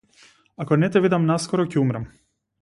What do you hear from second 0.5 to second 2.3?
Ако не те видам наскоро ќе умрам.